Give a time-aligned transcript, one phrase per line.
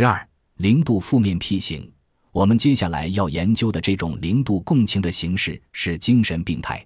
[0.00, 1.92] 十二零度负面 P 型，
[2.32, 6.82] 我们接下来要研究的这种零度共情的形式是精神病态。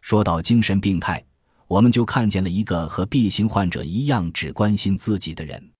[0.00, 1.24] 说到精神病态，
[1.68, 5.70] 我们就看见了一个和 B 型患者一样只关心自己的人。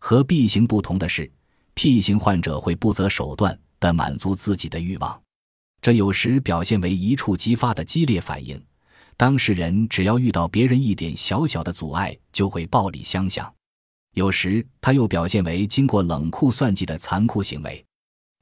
[0.00, 1.32] 和 B 型不同的是
[1.72, 5.18] ，P 型患者会不择手段地满足自己的欲望，
[5.80, 8.62] 这有时表现为一触即发的激烈反应。
[9.16, 13.50] 当事人只要遇到别人一点小小的阻碍，就会暴力相向；
[14.18, 17.80] 有时他又表现为经过冷酷算计的残酷行为；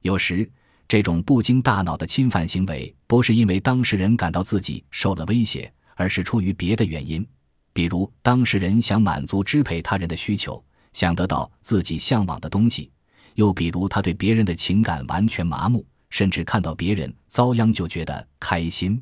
[0.01, 0.49] 有时
[0.87, 7.23] 这种不经大脑的侵犯行为，不是因为当事人感到自己受了威胁，而是出于别的原因，
[7.73, 10.61] 比如当事人想满足支配他人的需求。
[10.93, 12.89] 想得到自己向往的东西，
[13.35, 18.99] 又比如他对别人的情感完全麻木，甚至看到别人遭殃就觉得开心。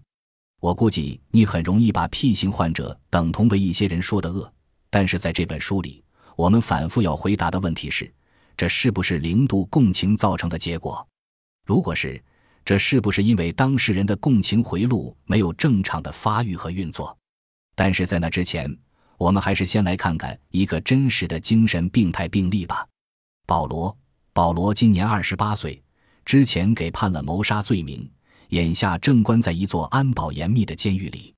[0.59, 4.51] 我估计你很容易把 P 型患者等同为一些人说的恶，
[4.89, 6.03] 但是在这本书里，
[6.35, 8.11] 我们反复要回答的问题是：
[8.57, 11.07] 这是不是零度共情造成的结果？
[11.65, 12.21] 如果是，
[12.63, 17.17] 这是不是因为当事人的共情回路没有正常的发育和运作？
[17.75, 18.75] 但是在那之前。
[19.17, 22.85] 我们还是先来看看一个真实的精神病态病例吧。
[23.47, 23.97] 保罗，
[24.33, 25.81] 保罗今年二十八岁，
[26.25, 28.11] 之前给判了谋杀罪名，
[28.49, 31.33] 眼下正关在一座安保严密的监狱里。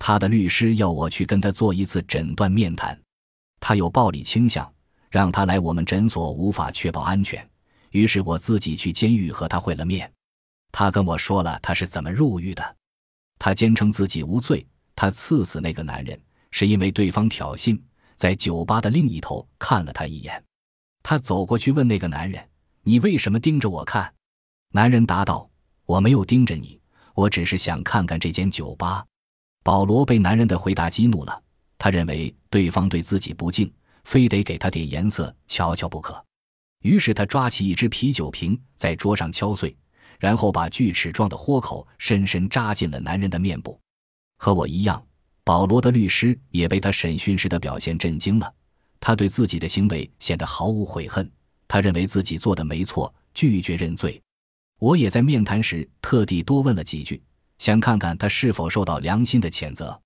[0.00, 3.00] 他的律师要我去跟他做一次诊断面谈，
[3.62, 4.70] 他有暴力倾向，
[5.08, 7.48] 让他来我们诊所无法确保安全，
[7.90, 10.12] 于是我自己去监狱和他会了面。
[10.72, 12.76] 他跟我说了他是怎么入狱的，
[13.38, 16.20] 他坚称自己无罪，他刺死那个男人。
[16.54, 17.80] 是因为对方挑衅，
[18.14, 20.44] 在酒吧的另一头看了他一眼，
[21.02, 22.46] 他走过去问那个男人
[22.84, 24.12] ：“你为什么盯着我看？”
[24.74, 25.48] 男人答道
[25.86, 26.78] ：“我没有盯着你，
[27.14, 29.06] 我只是想看看这间酒吧。”
[29.64, 31.42] 保罗被男人的回答激怒了，
[31.82, 33.68] 他认为对方对自己不敬，
[34.04, 36.24] 非得给他点颜色瞧瞧不可。
[36.82, 39.76] 于是他抓起一只啤酒瓶在桌上敲碎，
[40.20, 43.76] 然后把锯齿状的豁口深深扎进了男人的面部。
[44.38, 45.04] 和我一样。
[45.42, 48.54] 保罗的律师也被他审讯时的表现震惊了，
[49.00, 51.28] 他对自己的行为显得毫无悔恨，
[51.66, 54.22] 他认为自己做的没错，拒绝认罪。
[54.78, 57.20] 我也在面谈时特地多问了几句，
[57.58, 60.00] 想看看他是否受到良心的谴责。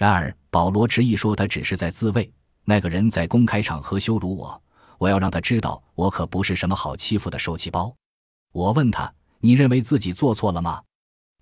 [0.00, 2.32] 然而保罗执意说他只是在自卫，
[2.64, 4.62] 那个人在公开场合羞辱我，
[4.96, 7.94] 我要让他知道我可不是什么好欺负的受气包。
[8.52, 10.82] 我问他：“你认为自己做错了吗？”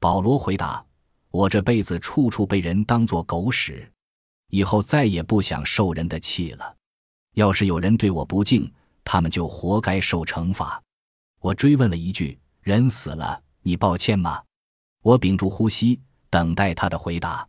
[0.00, 0.84] 保罗回答。
[1.30, 3.88] 我这辈子处处被人当作狗屎，
[4.48, 6.74] 以后再也不想受人的气了。
[7.34, 8.68] 要是有人对我不敬，
[9.04, 10.82] 他们就活该受惩罚。
[11.38, 14.42] 我追问了一句：“人死了，你抱歉吗？”
[15.04, 17.46] 我屏住呼吸，等待他的回答。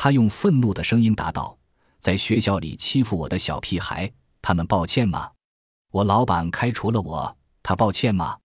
[0.00, 1.58] 他用愤怒的声音答道
[1.98, 4.08] ：“在学校里欺负我的小屁孩，
[4.40, 5.32] 他们抱歉吗？
[5.90, 8.38] 我老板开除了我，他抱歉吗？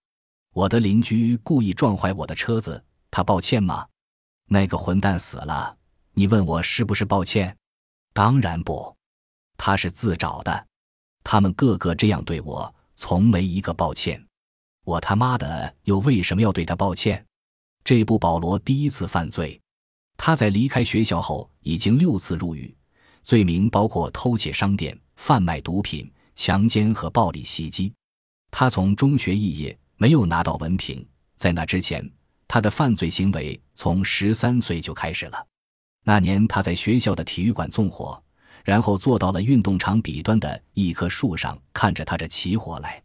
[0.51, 3.85] 我的邻居故意撞坏我的车子，他抱歉吗？”
[4.49, 5.77] 那个混蛋死了，
[6.13, 7.55] 你问我是不是抱歉？
[8.13, 8.97] 当然不，
[9.55, 10.67] 他是自找的。
[11.23, 14.25] 他们个个这样对我，从没一个抱歉。
[14.85, 17.23] 我他妈的又为什么要对他抱歉？
[17.83, 19.61] 这不，保罗第一次犯罪。
[20.25, 22.73] 他在离开学校后已经六次入狱，
[23.23, 27.93] 罪名包括偷窃商店、贩卖毒品、强奸和暴力袭击。
[28.49, 31.05] 他从中学肄业，没有拿到文凭。
[31.35, 32.09] 在那之前。
[32.47, 35.45] 他的犯罪行为从十三岁就开始了。
[36.05, 38.23] 那年，他在学校的体育馆纵火，
[38.63, 43.03] 然后坐到了运动场彼端的一棵树上，看着他这起火来。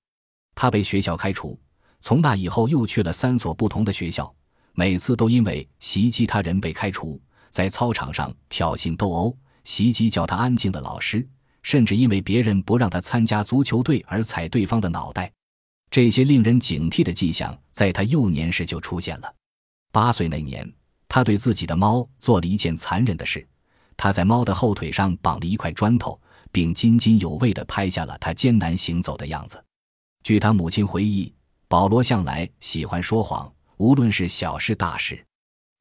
[0.55, 1.59] 他被学校开除，
[2.01, 4.33] 从那以后又去了三所不同的学校，
[4.79, 7.21] 每次都因为袭击他人被开除。
[7.51, 11.27] 在操场上挑衅斗殴、袭击叫他安静的老师，
[11.65, 15.33] 甚至因为别人不让他参加足球队而踩对方的脑袋。
[15.91, 19.35] 这些令人警惕的迹象，在他幼年时就出现了。
[19.91, 20.73] 八岁那年，
[21.09, 23.45] 他对自己的猫做了一件残忍的事。
[23.97, 26.21] 他在猫的后腿上绑了一块砖头，
[26.53, 29.61] 并津津有味地拍下了它艰难行走的样子。
[30.23, 31.35] 据他母亲回忆，
[31.67, 35.25] 保罗向来喜欢说谎，无论是小事大事。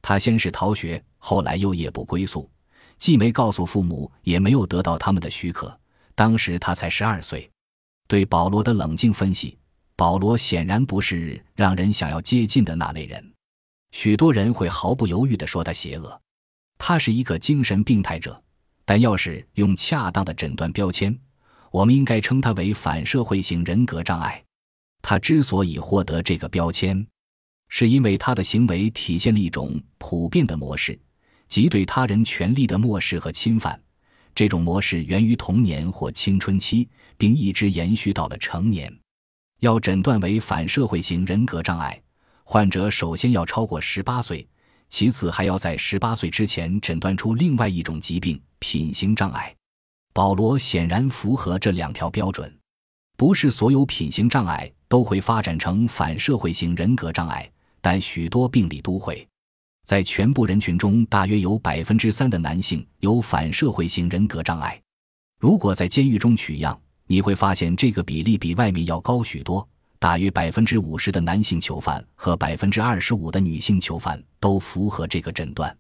[0.02, 2.50] 他先是逃学，后来又夜不归宿，
[2.98, 5.78] 既没告诉父母，也没有得到他们的许可。
[6.16, 7.50] 当时他才十二岁。
[8.08, 9.58] 对保罗的冷静分析，
[9.96, 13.34] 保罗显然不是让人想要接近的那类人。
[13.92, 16.22] 许多人会毫不犹豫地说他邪恶，
[16.78, 18.42] 他是一个精神病态者。
[18.86, 21.20] 但要是用恰当的诊断标签，
[21.72, 24.42] 我们应该称他为反社会型人格障碍。
[25.02, 27.06] 他之所以获得这个标签，
[27.70, 31.00] 是因为他的行为体现了一种普遍的模式，
[31.48, 33.80] 即对他人权利的漠视和侵犯。
[34.34, 36.88] 这种模式源于童年或青春期，
[37.18, 38.92] 并一直延续到了成年。
[39.62, 42.00] 要诊断为反社会型人格障碍，
[42.44, 44.48] 患者首先要超过十八岁，
[44.90, 49.54] 其次还要在十八岁之前诊断出另外一种疾病——品行障碍。
[50.14, 52.56] 保罗显然符合这两条标准。
[53.18, 57.52] 不是所有品行障碍都会发展成反社会型人格障碍，
[57.88, 59.26] 但许多病例都会。
[59.86, 64.78] 在全部人群中，大约有百分之三的男性有反社会型人格障碍。
[65.40, 69.66] 如果在监狱中取样，你会发现这个比例比外面要高许多。
[70.00, 75.74] 大约百分之五十的男性囚犯和百分之二十五的女性囚犯都符合这个诊断。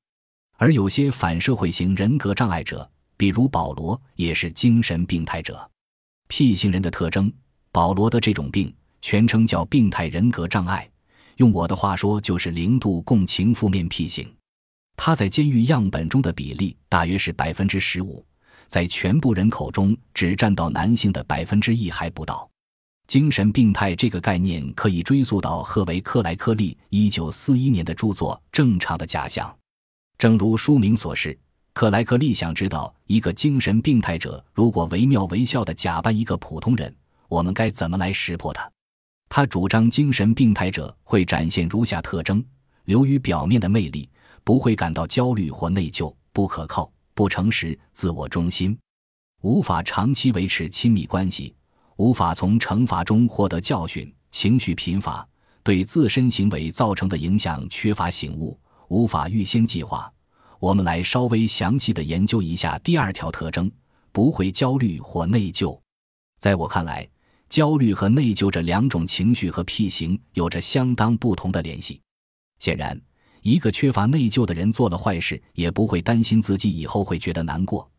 [0.55, 5.69] 而有些反社会型人格障碍者，比如保罗，也是精神病态者。
[6.29, 7.29] P 型人的特征，
[7.73, 10.89] 保罗的这种病全称叫病态人格障碍。
[11.37, 14.31] 用我的话说，就是零度共情负面 P 型。
[14.95, 18.25] 他在监狱样本中的比例大约是百分之十五，
[18.67, 22.49] 在全部人口中只占到男性的百分之一还不到。
[23.07, 29.47] 精神病态这个概念可以追溯到赫维克莱克利一九四一年的著作《正常的假象》。
[30.17, 31.37] 正如书名所示。
[31.73, 36.91] 克莱克利想知道，一个精神病态者如果惟妙惟肖地假扮一个普通人，
[37.29, 38.67] 我们该怎么来识破他？
[39.29, 42.43] 他主张，精神病态者会展现如下特征：
[42.85, 44.09] 流于表面的魅力，
[44.43, 48.77] 不会感到焦虑或内疚，不可靠、不诚实、自我中心，
[49.41, 51.53] 无法长期维持亲密关系，
[51.97, 55.27] 无法从惩罚中获得教训，情绪贫乏，
[55.61, 58.57] 对自身行为造成的影响缺乏醒悟，
[58.87, 60.11] 无法预先计划。
[60.59, 63.69] 我们来稍微详细的研究一下第二条特征：
[64.11, 65.77] 不会焦虑或内疚。
[66.39, 67.07] 在我看来，
[67.49, 72.01] 焦虑和内疚这两种情绪和癖型有着相当不同的联系。
[72.59, 72.99] 显然，
[73.41, 77.89] 一个缺乏内疚的人做了坏事，也不会担心自己以后会觉得难过。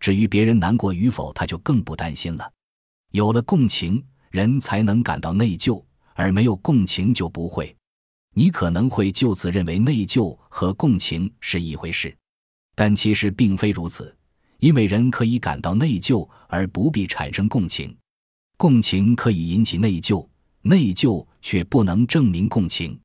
[0.00, 2.52] 至于别人难过与否，他就更不担心了。
[3.12, 5.82] 有了共情，人才能感到内疚，
[6.14, 7.74] 而没有共情就不会。
[8.34, 12.14] 你可能会就此认为内疚和共情是一回事，
[12.76, 14.14] 但其实并非如此，
[14.58, 17.96] 因为人可以感到内疚而不必产生共情，
[18.58, 20.26] 共情可以引起内疚，
[20.62, 22.98] 内疚却不能证明共情。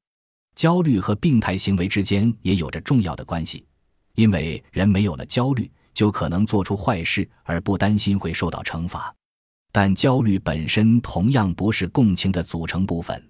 [0.55, 3.63] 焦虑和病态行为之间也有着重要的关系，
[4.15, 9.13] 因为人没有了焦虑，就可能做出坏事而不担心会受到惩罚，
[9.71, 13.29] 但焦虑本身同样不是共情的组成部分。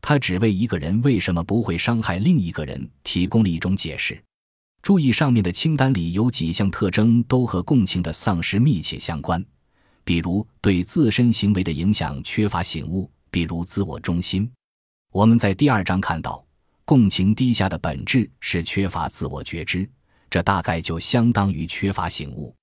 [0.00, 4.16] 它只为一个人为什么不会伤害另一个人提供了一种解释。
[4.82, 9.44] 注意上面的清单里有几项特征都和共情的丧失密切相关，
[10.06, 14.48] 比如对自身行为的影响缺乏醒悟，比如自我中心。
[15.10, 16.46] 我们在第二章看到，
[16.84, 19.90] 共情低下的本质是缺乏自我觉知，
[20.30, 22.54] 这大概就相当于缺乏醒悟。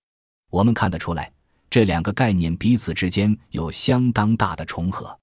[0.52, 1.30] 我们看得出来，
[1.70, 5.20] 这两个概念彼此之间有相当大的重合。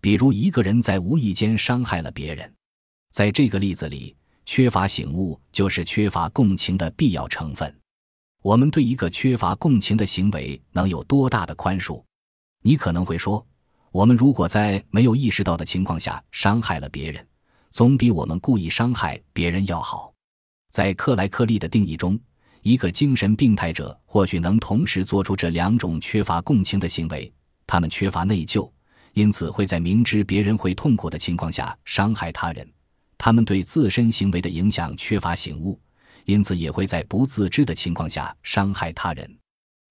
[0.00, 2.50] 比如一个人在无意间伤害了别人，
[3.12, 4.16] 在这个例子里，
[4.46, 7.78] 缺乏醒悟就是缺乏共情的必要成分。
[8.42, 12.02] 我们对一个缺乏共情的行为能有多大的宽恕？
[12.62, 13.44] 你可能会说，
[13.90, 17.26] 我们如果在没有意识到的情况下伤害了别人，
[17.72, 20.12] 总比我们故意伤害别人要好。
[20.70, 22.18] 在克莱克利的定义中，
[22.62, 27.32] 一个精神病态者或许能同时做出这两种缺乏共情的行为，
[27.66, 28.70] 他们缺乏内疚。
[29.14, 32.72] 因此会在明知别人会痛苦的情况下伤害他人，
[33.16, 35.80] 他们对自身行为的影响缺乏醒悟，
[36.28, 39.38] 因此也会在不自知的情况下伤害他人。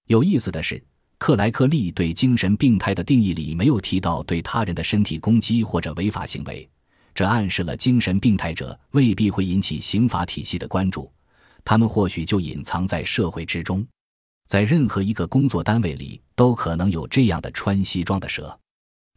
[0.06, 0.82] 有意思的是，
[1.18, 6.70] 克莱克利对精神病态的定义里没有提到对他人的身体攻击或者违法行为，
[7.16, 11.12] 这暗示了精神病态者未必会引起刑法体系的关注，
[11.66, 13.84] 他们或许就隐藏在社会之中，
[14.48, 18.56] 在任何一个工作单位里都可能有这样的穿西装的蛇。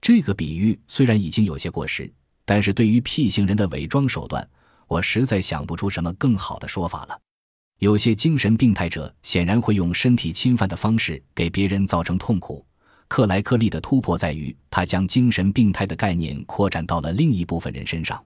[0.00, 2.10] 这个比喻虽然已经有些过时，
[2.46, 4.48] 但是对于 P 型人的伪装手段，
[4.90, 7.16] 我实在想不出什么更好的说法了。
[7.78, 12.66] 有些精神病态者显然会用身体侵犯的方式给别人造成痛苦。
[13.06, 18.20] 克莱克利的突破在于，他将精神病态的概念扩展到了另一部分人身上。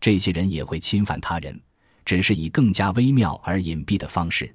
[0.00, 1.60] 这些人也会侵犯他人，
[2.02, 4.50] 只是以更加微妙而隐蔽的方式。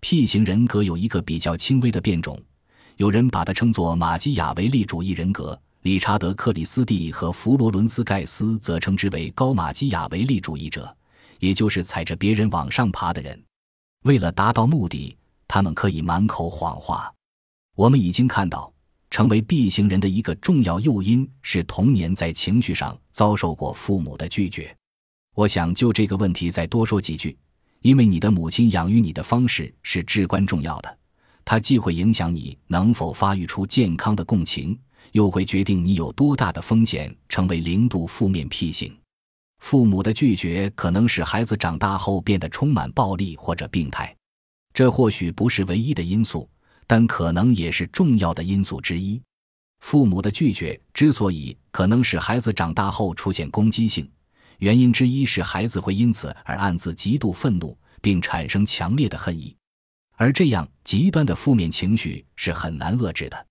[0.00, 2.40] P 型人格有一个比较轻微的变种，
[2.96, 5.58] 有人把它称作马基雅维利主义人格。
[5.84, 10.96] 理查德·克里斯蒂和弗罗伦斯·盖斯则称之为高马基雅维利主义者，
[11.40, 13.38] 也就是踩着别人往上爬的人。
[14.04, 15.14] 为了达到目的，
[15.46, 17.12] 他们可以满口谎话。
[17.76, 18.72] 我们已经看到，
[19.10, 24.74] 成为 B 型人的一个重要诱因是童年在情绪上遭受过父母的拒绝。
[25.34, 27.36] 我想就这个问题再多说几句，
[27.82, 30.98] 因为你的母亲养育你的方式是至关重要的，
[31.44, 34.78] 它既会影响你能否发育出健康的共情。
[35.14, 38.92] 又会决定你有多大的风险成为零度负面 P 型。
[39.60, 44.14] 父母的拒绝可能使孩子长大后变得充满暴力或者病态，
[44.72, 46.48] 这或许不是唯一的因素，
[46.84, 49.22] 但可能也是重要的因素之一。
[49.78, 54.10] 父母的拒绝之所以可能使孩子长大后出现攻击性，
[54.58, 59.54] 原因之一是孩子会因此而暗自极度愤怒，并产生强烈的恨意，
[60.16, 63.46] 而这样极端的负面情绪是很难遏制的。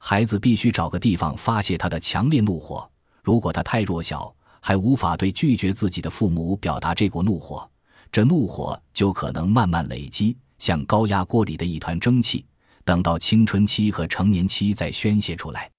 [0.00, 2.90] 孩子必须找个地方发泄他的强烈怒火，
[3.22, 4.34] 如果他太弱小。
[4.62, 7.66] 还无法对拒绝自己的父母表达这股怒火，
[8.12, 12.44] 这怒火就可能慢慢累积，像高压锅里的一团蒸汽，
[12.84, 15.70] 等到青春期和成年期再宣泄出来，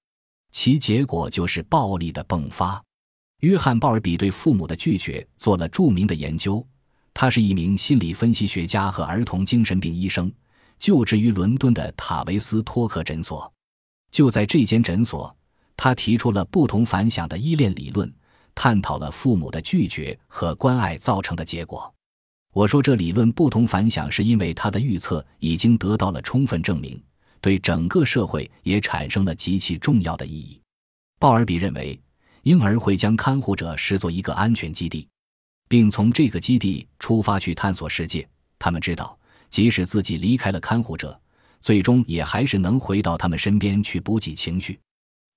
[0.50, 2.82] 其结果就是暴力的迸发。
[3.42, 6.66] 约翰·鲍尔比对父母的拒绝做了著名的研究，
[7.14, 10.28] 他是一名心理分析学家和儿童精神病医生，
[10.76, 13.51] 就职于伦敦的塔维斯托克诊所。
[14.12, 15.34] 就在这间诊所，
[15.76, 18.12] 他提出了不同凡响的依恋理论。
[18.54, 21.90] 探讨了父母的拒绝和关爱造成的结果。
[22.52, 27.02] 我说这理论不同凡响，是因为他的预测已经得到了充分证明，
[27.40, 30.60] 对整个社会也产生了极其重要的意义。
[31.18, 31.98] 鲍尔比认为，
[32.42, 35.08] 婴儿会将看护者视作一个安全基地，
[35.66, 38.28] 并从这个基地出发去探索世界。
[38.58, 41.18] 他们知道，即使自己离开了看护者，
[41.62, 44.78] 最终也还是能回到他们身边去补给情绪。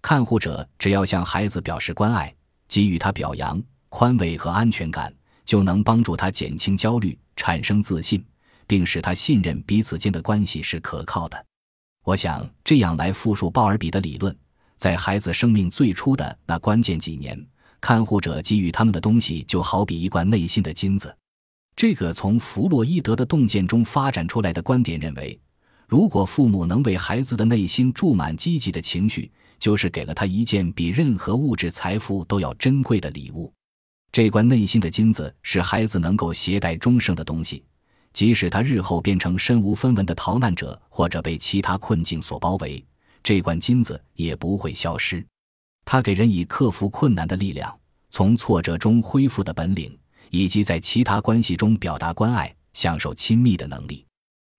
[0.02, 2.36] 看护者只要向孩子表示关爱。
[2.68, 5.14] 给予他表扬、宽慰和安全感，
[5.46, 8.26] 就能帮助他减轻焦虑、产生自信，
[8.66, 11.46] 并使他信任彼此间的关系是可靠的。
[12.04, 14.36] 我想这样来复述鲍尔比的理论：
[14.78, 17.40] 在孩子生命最初的那关键几年，
[17.80, 21.16] 看护者给予他们的东西就好比一罐内心的金子。
[21.76, 25.40] 这个从弗洛伊德的洞见中发展出来的观点认为，
[25.88, 33.54] 如果父母能为孩子的内心注满积极的情绪，就是给了他一件比任何物质财富都要珍贵的礼物。
[34.12, 37.64] 这罐内心的金子是孩子能够携带终生的东西，
[38.14, 42.84] 即使他日后变成身无分文的逃难者，或者被其他困境所包围，
[43.22, 45.26] 这罐金子也不会消失。
[45.84, 47.78] 它给人以克服困难的力量，
[48.10, 49.98] 从挫折中恢复的本领，
[50.30, 54.05] 以及在其他关系中表达关爱、享受亲密的能力。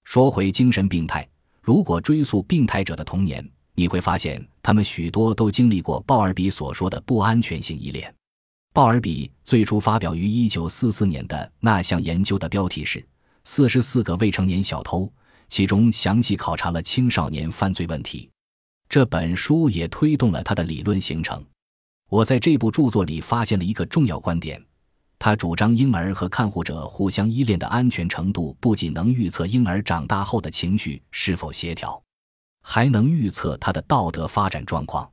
[0.06, 1.28] 说回精神病态，
[1.60, 3.44] 如果追溯病态者的童年。
[3.74, 8.14] 你会发现，他们许多都经历过鲍尔比所说的不安全性依恋。
[8.72, 13.00] 鲍尔比最初发表于1944年的那项研究的标题是
[13.42, 15.00] 《四十四个未成年小偷》，
[15.48, 18.30] 其中详细考察了青少年犯罪问题。
[18.88, 21.44] 这本书也推动了他的理论形成。
[22.08, 24.64] 我在这部著作里发现了一个重要观点：
[25.18, 32.02] 他主张婴儿和看护者互相依恋的安全程度，不仅能预测婴儿长大后的情绪是否协调。
[32.68, 35.08] 还能预测他的道德发展状况。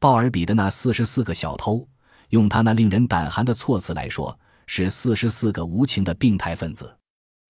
[0.00, 1.86] 鲍尔比的那四十四个小偷，
[2.30, 6.96] 用他那令人胆寒的措辞来说，是四十四个无情的病态分子。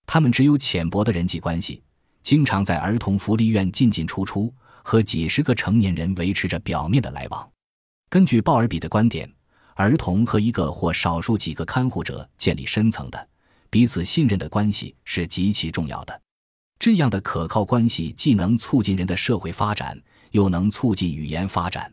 [0.04, 1.80] 他们只有浅薄的人际关系，
[2.24, 7.48] 经常在儿童福利院进进出出，和几十个成年人维持着表面的来往。
[8.08, 9.32] 根据鲍尔比的观点，
[9.76, 13.28] 儿童和一个或少数几个看护者建立深层的、
[13.68, 16.22] 彼此信任的关系是极其重要的。
[16.78, 21.92] 这样的可靠关系既能促进人的社会发展，又能促进语言发展。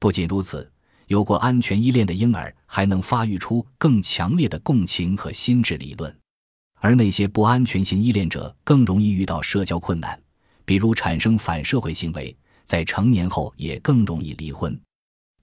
[0.00, 0.68] 不仅如此，
[1.06, 6.12] 有过安全依恋的婴儿还能发育出更强烈的共情和心智理论，
[6.80, 10.20] 而那些不安全性依恋者更容易遇到社交困难，
[10.64, 14.76] 比如产生反社会行为，在成年后也更容易离婚。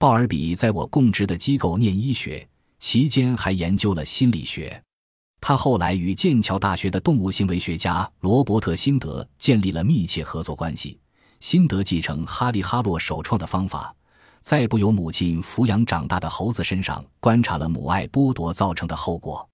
[0.00, 4.82] 鲍尔比在我供职的机构念医学期间，还研究了心理学。
[5.42, 10.98] 他后来与剑桥大学的动物行为学家罗伯特·辛德建立了密切合作关系。
[11.40, 13.94] 辛德继承哈利·哈洛首创的方法，
[14.40, 19.46] 在不由母亲抚养长大的猴子身上观察了母爱剥夺造成的后果。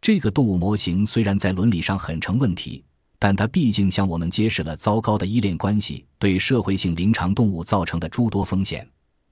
[0.00, 2.82] 这个动物模型虽然在伦理上很成问题，
[3.20, 8.84] 但它毕竟向我们揭示了糟糕的依恋关系对社会性灵长动物造成的诸多风险。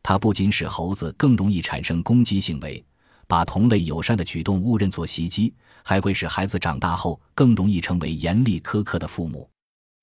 [0.02, 2.84] 它不仅使猴子更容易产生攻击行为。
[3.28, 9.48] 把同类友善的举动误认作袭击，还会使孩子长大后更容易成为严厉苛刻的父母。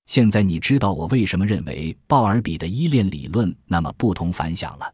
[0.06, 4.92] 现在你知道我为什么认为鲍尔比的依恋理论那么不同凡响了，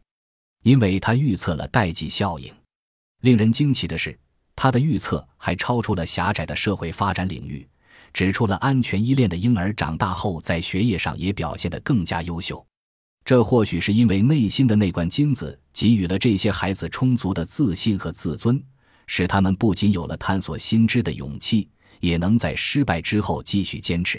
[0.61, 2.53] 因为他预测了代际效应。
[3.21, 4.15] 令人惊奇的是，
[4.55, 7.67] 他的预测还超出了狭窄的社会发展领域，
[8.13, 12.63] 指出了安全依恋的婴儿长大后在学业上也表现得更加优秀。
[13.27, 18.63] 这或许是因为内心的那罐金子给予了这些孩子充足的自信和自尊，
[19.05, 21.69] 使他们不仅有了探索新知的勇气，
[21.99, 24.17] 也能在失败之后继续坚持。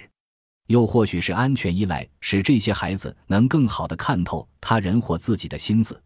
[0.67, 5.99] 又或许是安全依赖，使这些孩子能更好地看透他人或自己的心思。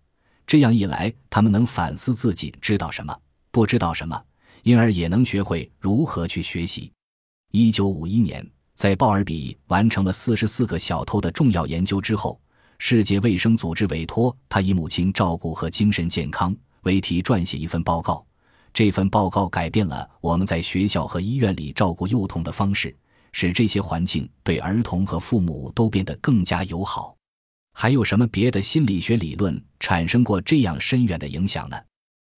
[0.46, 3.12] 这样一来，他们能反思自己知道什么，
[3.50, 4.22] 不知道什么，
[4.62, 6.92] 因而也能学会如何去学习。
[7.50, 12.40] 一九五一年，在鲍尔比完成了四十四个小偷的重要研究之后，
[12.84, 18.26] 世界卫生组织委托他以母亲照顾和精神健康为题撰写一份报告。
[18.74, 22.92] 这份报告改变了我们在学校和医院里照顾幼童的方式。
[23.30, 27.14] 使这些环境对儿童和父母都变得更加友好。
[27.72, 31.76] 还有什么别的心理学理论产生过这样深远的影响呢？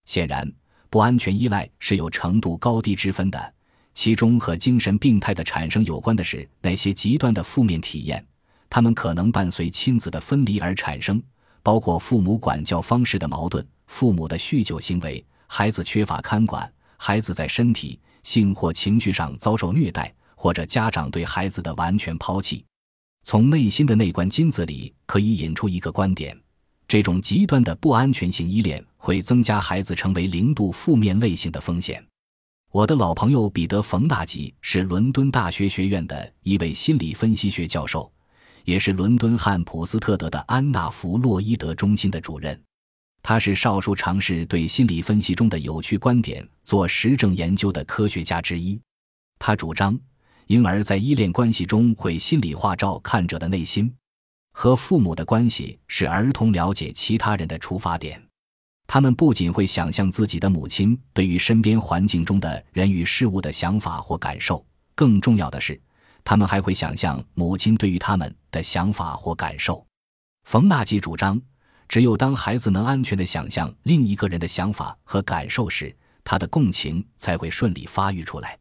[0.05, 0.47] 显然，
[0.91, 3.55] 不安全依赖是有程度高低之分的。
[3.95, 8.23] 其中和精神病态的产生有关的是那些极端的负面体验，
[8.69, 11.23] 他们可能伴随亲子的分离而产生，
[11.63, 20.13] 包括父母管教方式的矛盾、父母的酗酒行为、孩子缺乏看管、孩子在身体、性或情绪上遭受虐待。
[20.37, 22.63] 或者家长对孩子的完全抛弃，
[23.23, 26.39] 从内心的那罐金子里可以引出一个观点：
[26.87, 32.05] 这种极端的不安全性依恋会增加孩子成为零度负面类型的风险。
[32.73, 38.13] 我的老朋友彼得·冯大吉是伦敦大学学院的一位心理分析学教授，
[38.65, 42.61] 也是伦敦汉普斯特德的安娜·弗洛伊德中心的主任。
[43.23, 48.81] 他是少数尝试对心理分析中的有趣观点做实证研究的科学家之一。
[49.39, 49.99] 他主张。
[50.49, 53.91] 婴儿在依恋关系中会心理化照看者的内心，
[54.53, 58.23] 和父母的关系是儿童了解其他人的出发点。
[58.87, 64.63] 他们不仅会想象自己的母亲对于身边环境中的人与事物的想法或感受，
[64.95, 65.81] 更重要的是，
[66.23, 69.85] 他们还会想象母亲对于他们的想法或感受。
[70.45, 71.41] 冯纳吉主张，
[71.89, 78.57] 只有当孩子能安全地想象另一个人的想法和感受时，他的共情才会顺利发育出来。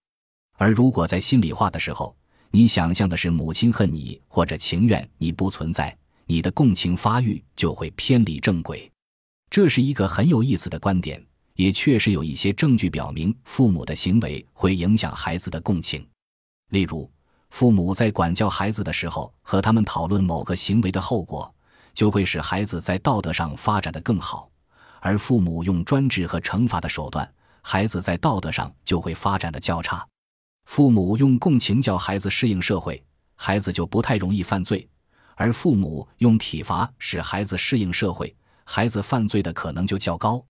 [0.58, 2.16] 而如果在心里话的时候，
[2.52, 5.96] 你想象的是母亲恨你，或者情愿你不存在，
[6.26, 8.90] 你的共情发育就会偏离正轨。
[9.50, 11.24] 这是一个很有意思的观点，
[11.56, 16.08] 也确实有一些证据表明，父母的行为会影响孩子的共情。
[16.70, 17.12] 例如，
[17.54, 21.54] 父母在管教孩子的时候，和他们讨论某个行为的后果，
[21.94, 24.50] 就会使孩子在道德上发展的更好；
[25.00, 30.04] 而父母用专制和惩罚的手段，孩子在道德上就会发展的较差。
[30.66, 34.88] 父母用共情教孩子适应社会，孩子就不太容易犯罪；
[35.36, 40.44] 而父母用体罚使孩子适应社会，孩子犯罪的可能就较高。